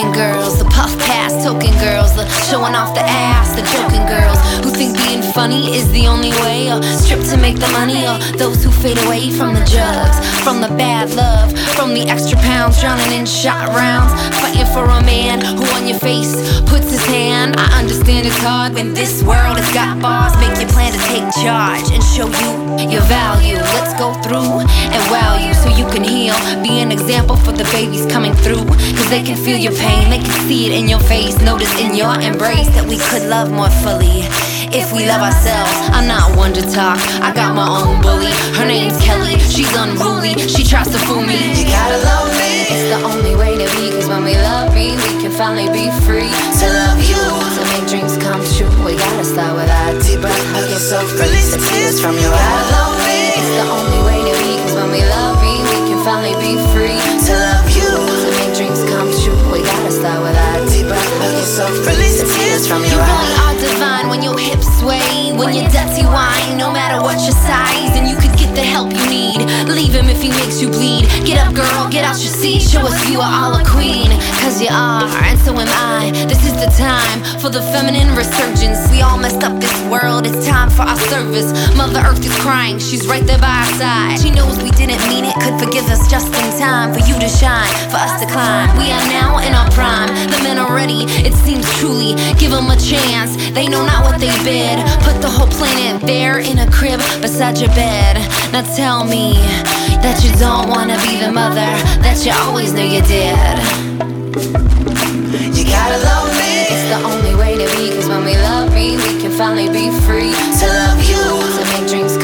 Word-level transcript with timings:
token 0.00 0.12
girls, 0.12 0.58
the 0.58 0.64
puff 0.64 0.96
pass 0.98 1.32
token 1.44 1.72
girls, 1.78 2.14
the 2.16 2.26
showing 2.48 2.74
off 2.74 2.94
the 2.94 3.02
ass, 3.04 3.54
the 3.54 3.62
joking 3.68 4.06
girls 4.06 4.38
who 4.64 4.70
think 4.70 4.96
being 4.96 5.22
funny 5.32 5.76
is 5.76 5.90
the 5.92 6.06
only 6.06 6.30
way, 6.40 6.72
or 6.72 6.82
stripped 6.82 7.28
to 7.28 7.36
make 7.36 7.56
the 7.56 7.68
money, 7.68 8.06
or 8.06 8.16
those 8.38 8.64
who 8.64 8.70
fade 8.70 8.98
away 9.04 9.30
from 9.30 9.54
the 9.54 9.64
drugs, 9.68 10.16
from 10.40 10.60
the 10.60 10.68
bad 10.76 11.12
love, 11.14 11.52
from 11.76 11.92
the 11.92 12.08
extra 12.08 12.38
pounds, 12.38 12.80
drowning 12.80 13.12
in 13.12 13.26
shot 13.26 13.68
rounds, 13.76 14.12
fighting 14.40 14.66
for 14.72 14.84
a 14.84 15.02
man 15.04 15.40
who 15.40 15.64
on 15.76 15.86
your 15.86 15.98
face 15.98 16.32
puts 16.64 16.90
his 16.90 17.04
hand. 17.06 17.56
I 17.58 17.78
understand 17.78 18.26
it's 18.26 18.38
hard 18.38 18.74
when 18.74 18.94
this 18.94 19.22
world 19.22 19.58
has 19.58 19.70
got 19.74 20.00
bars, 20.00 20.34
make 20.40 20.56
your 20.60 20.70
plan 20.70 20.92
to 20.92 21.02
take 21.12 21.28
charge 21.44 21.92
and 21.92 22.02
show 22.02 22.28
you 22.28 22.60
your 22.88 23.02
value. 23.02 23.56
Let's 23.76 23.94
go 23.94 24.14
through 24.24 24.66
and 24.66 25.02
wow 25.12 25.36
you 25.36 25.54
so 25.54 25.68
you 25.68 25.86
can 25.92 26.02
heal, 26.02 26.34
be 26.62 26.80
an 26.80 26.90
example 26.90 27.36
for 27.36 27.52
the 27.52 27.64
babies 27.70 28.06
coming 28.06 28.34
through 28.34 28.64
they 29.10 29.22
can 29.24 29.36
feel 29.36 29.58
your 29.58 29.74
pain, 29.74 30.08
they 30.08 30.22
can 30.22 30.38
see 30.46 30.66
it 30.66 30.72
in 30.72 30.88
your 30.88 31.00
face. 31.00 31.36
Notice 31.42 31.74
in 31.82 31.96
your 31.98 32.14
embrace 32.14 32.70
that 32.78 32.86
we 32.86 32.96
could 33.10 33.26
love 33.26 33.50
more 33.50 33.68
fully 33.82 34.22
if 34.70 34.94
we 34.94 35.02
love 35.10 35.18
ourselves. 35.18 35.74
I'm 35.90 36.06
not 36.06 36.38
one 36.38 36.54
to 36.54 36.62
talk, 36.70 37.02
I 37.18 37.34
got 37.34 37.58
my 37.58 37.66
own 37.66 37.98
bully. 38.00 38.30
Her 38.54 38.64
name's 38.64 38.94
Kellee, 39.02 39.42
she's 39.50 39.74
unruly, 39.74 40.38
she 40.46 40.62
tries 40.62 40.88
to 40.94 40.98
fool 41.10 41.26
me. 41.26 41.42
You 41.58 41.66
gotta 41.66 41.98
love 42.06 42.30
me. 42.38 42.70
It's 42.70 42.86
the 42.94 43.02
only 43.02 43.34
way 43.34 43.58
to 43.58 43.66
be, 43.74 43.90
cause 43.90 44.06
when 44.06 44.22
we 44.22 44.38
love 44.38 44.70
me, 44.78 44.94
we 44.94 45.10
can 45.18 45.34
finally 45.34 45.66
be 45.74 45.90
free 46.06 46.30
To 46.62 46.66
love 46.70 47.02
you. 47.02 47.18
To 47.18 47.62
make 47.74 47.90
dreams 47.90 48.14
come 48.22 48.40
true, 48.54 48.70
we 48.86 48.94
gotta 48.94 49.26
start 49.26 49.58
with 49.58 49.66
our 49.66 49.92
deep 50.06 50.22
breath. 50.22 50.38
Hug 50.54 50.70
yourself, 50.70 51.10
release 51.18 51.50
the 51.50 51.58
tears 51.58 51.98
from 51.98 52.14
your 52.14 52.30
eyes. 52.30 53.09
Release 61.86 62.20
the 62.22 62.26
tears 62.28 62.66
from 62.66 62.82
You 62.84 62.90
your 62.90 63.02
really 63.02 63.34
eyes. 63.38 63.46
are 63.46 63.56
divine 63.60 64.06
when 64.08 64.22
your 64.22 64.38
hips 64.38 64.68
sway, 64.80 65.32
when 65.36 65.54
your 65.54 65.68
dirty 65.70 66.04
wine, 66.06 66.56
no 66.58 66.72
matter 66.72 67.00
what 67.02 67.18
your 67.22 67.36
size, 67.46 67.92
and 67.96 68.08
you 68.08 68.16
could 68.16 68.34
get 68.38 68.54
the 68.54 68.62
help 68.62 68.90
you 68.92 69.04
need. 69.08 69.40
Leave 69.68 69.94
him 69.94 70.08
if 70.08 70.20
he 70.22 70.28
makes 70.30 70.60
you 70.60 70.68
bleed. 70.68 71.06
Get 71.24 71.38
up, 71.38 71.54
girl, 71.54 71.88
get 71.88 72.04
out 72.04 72.18
your 72.20 72.32
seat, 72.32 72.60
show 72.62 72.80
us 72.80 72.96
you 73.10 73.20
are 73.20 73.30
all 73.30 73.54
a 73.54 73.64
queen. 73.64 74.10
Cause 74.42 74.60
you 74.60 74.68
are, 74.70 75.04
and 75.28 75.38
so 75.40 75.52
am 75.58 75.68
I. 75.68 76.10
This 76.26 76.44
is 76.44 76.54
the 76.54 76.70
time 76.76 77.18
for 77.40 77.50
the 77.50 77.62
feminine 77.72 78.14
resurgence. 78.16 78.90
We 78.90 79.02
all 79.02 79.18
messed 79.18 79.42
up 79.44 79.60
this 79.60 79.74
world, 79.86 80.26
it's 80.26 80.46
time 80.46 80.70
for 80.70 80.82
our 80.82 80.98
service. 81.12 81.52
Mother 81.76 82.00
Earth 82.00 82.24
is 82.24 82.36
crying, 82.40 82.78
she's 82.78 83.06
right 83.06 83.24
there 83.26 83.38
by 83.38 83.52
our 83.62 83.72
side. 83.78 84.18
She 84.18 84.30
knows 84.30 84.56
we 84.62 84.70
didn't 84.72 85.00
mean 85.08 85.24
it, 85.24 85.36
forgive 85.60 85.84
us 85.90 86.08
just 86.10 86.32
in 86.32 86.50
time 86.58 86.92
for 86.92 87.00
you 87.04 87.12
to 87.20 87.28
shine, 87.28 87.68
for 87.92 88.00
us 88.00 88.18
to 88.20 88.26
climb. 88.26 88.72
We 88.78 88.90
are 88.90 89.06
now 89.12 89.38
in 89.44 89.52
our 89.52 89.68
prime, 89.70 90.08
the 90.32 90.40
men 90.42 90.58
are 90.58 90.74
ready, 90.74 91.04
it 91.20 91.34
seems 91.34 91.68
truly. 91.78 92.16
Give 92.40 92.50
them 92.50 92.70
a 92.70 92.76
chance, 92.76 93.36
they 93.52 93.68
know 93.68 93.84
not 93.84 94.04
what 94.04 94.18
they 94.18 94.32
bid. 94.42 94.80
Put 95.04 95.20
the 95.20 95.28
whole 95.28 95.48
planet 95.48 96.00
there 96.02 96.38
in 96.40 96.58
a 96.58 96.70
crib 96.72 96.98
beside 97.20 97.58
your 97.58 97.68
bed. 97.76 98.16
Now 98.52 98.64
tell 98.74 99.04
me 99.04 99.34
that 100.00 100.24
you 100.24 100.32
don't 100.40 100.68
wanna 100.68 100.96
be 101.04 101.20
the 101.20 101.30
mother 101.30 101.70
that 102.00 102.24
you 102.24 102.32
always 102.40 102.72
knew 102.72 102.88
you 102.96 103.02
did. 103.04 103.54
You 105.56 105.64
gotta 105.68 105.98
love 106.08 106.32
me. 106.40 106.72
It's 106.72 106.88
the 106.88 107.00
only 107.04 107.34
way 107.36 107.52
to 107.60 107.66
be, 107.76 107.92
cause 107.94 108.08
when 108.08 108.24
we 108.24 108.34
love 108.48 108.72
me, 108.72 108.96
we 108.96 109.20
can 109.20 109.32
finally 109.32 109.68
be 109.68 109.92
free. 110.06 110.32
To 110.32 110.66
love 110.66 111.02
you. 111.04 111.19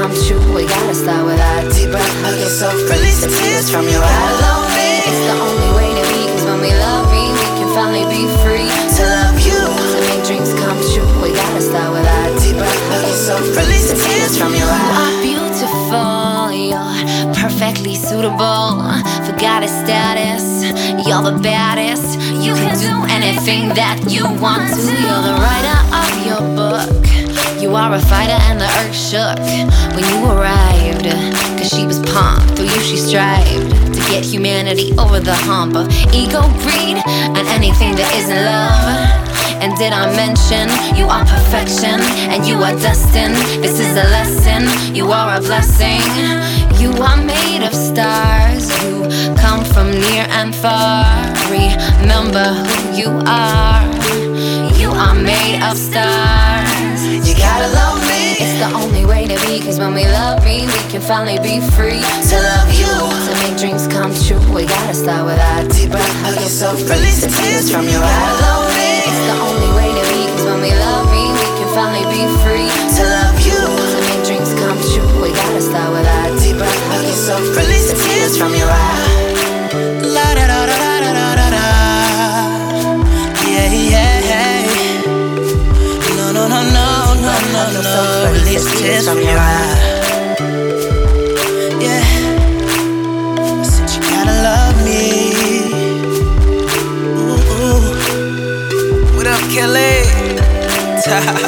Make 0.00 0.16
come 0.16 0.24
true, 0.24 0.54
we 0.56 0.64
gotta 0.64 0.94
start 0.94 1.26
with 1.26 1.38
our 1.38 1.60
deep 1.76 1.90
breath. 1.90 2.24
Hug 2.24 2.32
yourself, 2.40 2.72
release 2.88 3.20
the 3.20 3.28
tears 3.28 3.68
from 3.68 3.84
your 3.84 4.00
eyes. 4.00 4.40
love 4.40 4.72
me. 4.72 5.04
It's 5.04 5.22
the 5.28 5.36
only 5.36 5.70
way 5.76 5.92
to 5.92 6.04
be, 6.08 6.24
cause 6.32 6.44
when 6.48 6.60
we 6.64 6.72
love 6.72 7.04
me, 7.12 7.28
we 7.28 7.46
can 7.60 7.68
finally 7.76 8.08
be 8.08 8.24
free. 8.40 8.64
To 8.96 9.02
love 9.04 9.36
you. 9.44 9.60
To 9.60 9.98
make 10.08 10.24
dreams 10.24 10.56
come 10.56 10.80
true, 10.96 11.04
we 11.20 11.36
gotta 11.36 11.60
start 11.60 11.92
with 11.92 12.08
our 12.08 12.28
deep 12.40 12.56
breath. 12.56 12.80
Hug 12.88 13.04
yourself, 13.12 13.44
release 13.60 13.92
the 13.92 14.00
tears 14.00 14.40
from 14.40 14.56
your 14.56 14.72
eyes. 14.72 15.20
You 15.20 15.36
eyes. 15.36 15.60
are 15.68 15.68
beautiful, 15.68 16.48
you're 16.56 17.34
perfectly 17.36 17.92
suitable. 17.92 18.80
Forgot 19.28 19.68
his 19.68 19.74
status, 19.84 20.59
you're 21.10 21.22
the 21.22 21.42
baddest. 21.42 22.14
You 22.38 22.54
can 22.54 22.78
do 22.78 22.94
anything 23.10 23.74
that 23.74 23.98
you 24.06 24.22
want 24.38 24.70
to. 24.70 24.94
You're 24.94 25.24
the 25.26 25.34
writer 25.42 25.78
of 25.90 26.10
your 26.22 26.42
book. 26.54 26.86
You 27.60 27.74
are 27.74 27.92
a 27.92 27.98
fighter, 27.98 28.38
and 28.46 28.60
the 28.60 28.70
earth 28.78 28.94
shook 28.94 29.38
when 29.98 30.06
you 30.06 30.18
arrived. 30.30 31.10
Cause 31.58 31.68
she 31.68 31.84
was 31.84 31.98
pumped, 32.14 32.54
through 32.54 32.70
you 32.70 32.80
she 32.86 32.96
strived 32.96 33.74
to 33.90 34.00
get 34.06 34.24
humanity 34.24 34.92
over 35.02 35.18
the 35.18 35.34
hump 35.34 35.74
of 35.74 35.90
ego, 36.14 36.46
greed, 36.62 37.02
and 37.34 37.44
anything 37.58 37.98
that 37.98 38.10
isn't 38.14 38.44
love. 38.46 38.86
And 39.58 39.76
did 39.76 39.92
I 39.92 40.14
mention 40.14 40.70
you 40.94 41.10
are 41.10 41.26
perfection 41.26 41.98
and 42.30 42.46
you 42.46 42.54
are 42.62 42.76
destined? 42.78 43.34
This 43.58 43.80
is 43.80 43.90
a 43.98 44.06
lesson, 44.14 44.94
you 44.94 45.10
are 45.10 45.38
a 45.38 45.40
blessing. 45.40 46.06
You 46.80 46.92
are 47.02 47.16
made 47.18 47.66
of 47.66 47.74
stars, 47.74 48.70
you 48.84 48.99
from 49.72 49.90
near 49.90 50.26
and 50.30 50.54
far. 50.54 51.04
Remember 51.50 52.44
who 52.44 52.96
you 52.96 53.10
are, 53.26 53.82
you 54.78 54.90
are 54.90 55.14
made 55.14 55.62
of 55.62 55.76
stars. 55.76 57.00
You 57.26 57.34
gotta 57.34 57.68
love 57.74 58.00
me. 58.06 58.38
It's 58.40 58.58
the 58.58 58.70
only 58.74 59.04
way 59.04 59.26
to 59.26 59.36
be, 59.46 59.60
cause 59.60 59.78
when 59.78 59.94
we 59.94 60.04
love 60.04 60.44
me, 60.44 60.66
we 60.66 60.80
can 60.90 61.00
finally 61.00 61.38
be 61.38 61.60
free. 61.74 62.00
To 62.30 62.36
love 62.38 62.70
you. 62.72 62.94
To 63.26 63.32
make 63.42 63.58
dreams 63.58 63.86
come 63.86 64.14
true, 64.14 64.40
we 64.54 64.66
gotta 64.66 64.94
start 64.94 65.26
with 65.26 65.40
our 65.40 65.66
deep 65.68 65.90
breath. 65.90 66.14
Hug 66.22 66.36
yourself, 66.40 66.80
release 66.88 67.20
the 67.22 67.28
tears 67.28 67.70
from 67.70 67.84
your 67.88 68.02
eyes. 68.02 68.40
Love 68.42 68.68
me. 68.74 68.90
It's 69.08 69.22
the 69.28 69.36
only 69.42 69.70
way 69.76 69.88
to 69.98 70.04
be, 70.14 70.29
No, 86.50 86.58
no, 86.64 87.14
no, 87.14 87.34
no, 87.54 87.62
no, 87.72 87.80
no. 87.80 88.32
Release 88.32 88.66
tears 88.80 89.06
from 89.08 89.20
your 89.20 89.38
eyes. 89.38 89.78
Yeah. 91.80 92.02
I 93.38 93.62
said 93.62 93.88
you 93.94 94.00
gotta 94.10 94.36
love 94.48 94.76
me. 94.84 95.02
Ooh, 97.22 97.54
ooh. 97.54 97.82
What 99.16 99.26
up, 99.28 99.42
Kellee? 99.52 100.02